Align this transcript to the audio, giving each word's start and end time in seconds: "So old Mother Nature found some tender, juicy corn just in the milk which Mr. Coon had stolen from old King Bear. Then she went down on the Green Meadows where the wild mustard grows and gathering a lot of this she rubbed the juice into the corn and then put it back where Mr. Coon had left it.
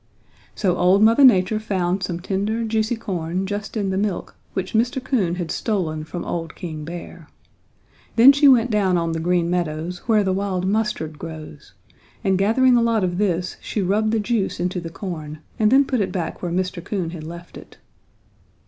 "So 0.55 0.77
old 0.77 1.03
Mother 1.03 1.23
Nature 1.23 1.59
found 1.59 2.01
some 2.01 2.19
tender, 2.21 2.63
juicy 2.63 2.95
corn 2.95 3.45
just 3.45 3.77
in 3.77 3.91
the 3.91 3.99
milk 3.99 4.35
which 4.53 4.73
Mr. 4.73 4.99
Coon 5.03 5.35
had 5.35 5.51
stolen 5.51 6.03
from 6.05 6.25
old 6.25 6.55
King 6.55 6.83
Bear. 6.83 7.27
Then 8.15 8.31
she 8.31 8.47
went 8.47 8.71
down 8.71 8.97
on 8.97 9.11
the 9.11 9.19
Green 9.19 9.47
Meadows 9.47 9.99
where 10.07 10.23
the 10.23 10.33
wild 10.33 10.65
mustard 10.65 11.19
grows 11.19 11.73
and 12.23 12.35
gathering 12.35 12.75
a 12.77 12.81
lot 12.81 13.03
of 13.03 13.19
this 13.19 13.57
she 13.61 13.83
rubbed 13.83 14.09
the 14.11 14.19
juice 14.19 14.59
into 14.59 14.79
the 14.81 14.89
corn 14.89 15.37
and 15.59 15.69
then 15.71 15.85
put 15.85 16.01
it 16.01 16.11
back 16.11 16.41
where 16.41 16.51
Mr. 16.51 16.83
Coon 16.83 17.11
had 17.11 17.23
left 17.23 17.55
it. 17.55 17.77